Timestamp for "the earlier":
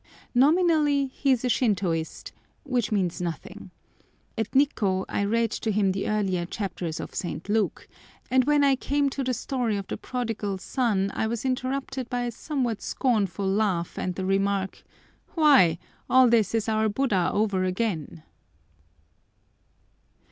5.91-6.47